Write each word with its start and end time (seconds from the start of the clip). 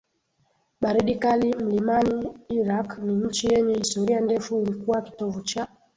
baridi 0.81 1.15
kali 1.23 1.53
mlimaniIraq 1.55 2.97
ni 2.99 3.15
nchi 3.15 3.47
yenye 3.47 3.73
historia 3.75 4.21
ndefu 4.21 4.61
ilikuwa 4.61 5.01
kitovu 5.01 5.41
cha 5.41 5.67